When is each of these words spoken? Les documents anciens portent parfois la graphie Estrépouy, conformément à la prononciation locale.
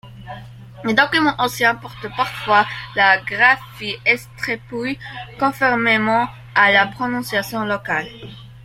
Les 0.83 0.95
documents 0.95 1.35
anciens 1.37 1.75
portent 1.75 2.07
parfois 2.17 2.65
la 2.95 3.19
graphie 3.19 3.97
Estrépouy, 4.03 4.97
conformément 5.39 6.27
à 6.55 6.71
la 6.71 6.87
prononciation 6.87 7.65
locale. 7.65 8.07